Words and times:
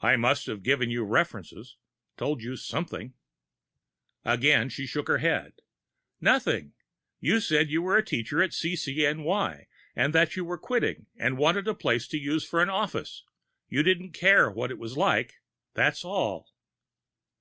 "But 0.00 0.08
I 0.08 0.16
must 0.16 0.46
have 0.48 0.64
given 0.64 0.90
you 0.90 1.04
references 1.04 1.76
told 2.16 2.42
you 2.42 2.56
something" 2.56 3.14
Again, 4.34 4.68
she 4.68 4.88
shook 4.88 5.06
her 5.06 5.18
head. 5.18 5.60
"Nothing. 6.20 6.72
You 7.20 7.38
said 7.38 7.70
you 7.70 7.80
were 7.80 7.96
a 7.96 8.04
teacher 8.04 8.42
at 8.42 8.50
CCNY, 8.50 9.66
but 9.94 10.12
that 10.12 10.34
you 10.34 10.44
were 10.44 10.58
quitting, 10.58 11.06
and 11.16 11.38
wanted 11.38 11.68
a 11.68 11.74
place 11.74 12.08
to 12.08 12.18
use 12.18 12.44
as 12.46 12.54
an 12.54 12.70
office. 12.70 13.22
You 13.68 13.84
didn't 13.84 14.10
care 14.10 14.50
what 14.50 14.72
it 14.72 14.78
was 14.78 14.96
like. 14.96 15.34
That's 15.74 16.04
all." 16.04 16.50